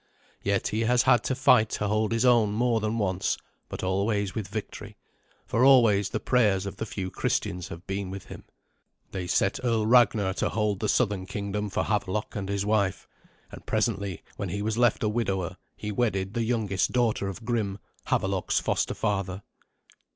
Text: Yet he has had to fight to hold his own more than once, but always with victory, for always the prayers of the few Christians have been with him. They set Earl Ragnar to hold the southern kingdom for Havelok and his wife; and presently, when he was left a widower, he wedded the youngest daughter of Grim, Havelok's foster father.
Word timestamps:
Yet 0.41 0.69
he 0.69 0.79
has 0.81 1.03
had 1.03 1.23
to 1.25 1.35
fight 1.35 1.69
to 1.77 1.87
hold 1.87 2.11
his 2.11 2.25
own 2.25 2.53
more 2.53 2.79
than 2.79 2.97
once, 2.97 3.37
but 3.69 3.83
always 3.83 4.33
with 4.33 4.47
victory, 4.47 4.97
for 5.45 5.63
always 5.63 6.09
the 6.09 6.19
prayers 6.19 6.65
of 6.65 6.77
the 6.77 6.87
few 6.87 7.11
Christians 7.11 7.67
have 7.67 7.85
been 7.85 8.09
with 8.09 8.25
him. 8.25 8.45
They 9.11 9.27
set 9.27 9.59
Earl 9.63 9.85
Ragnar 9.85 10.33
to 10.37 10.49
hold 10.49 10.79
the 10.79 10.89
southern 10.89 11.27
kingdom 11.27 11.69
for 11.69 11.83
Havelok 11.83 12.35
and 12.35 12.49
his 12.49 12.65
wife; 12.65 13.07
and 13.51 13.63
presently, 13.67 14.23
when 14.37 14.49
he 14.49 14.63
was 14.63 14.75
left 14.75 15.03
a 15.03 15.07
widower, 15.07 15.57
he 15.77 15.91
wedded 15.91 16.33
the 16.33 16.41
youngest 16.45 16.91
daughter 16.91 17.27
of 17.27 17.45
Grim, 17.45 17.77
Havelok's 18.07 18.59
foster 18.59 18.95
father. 18.95 19.43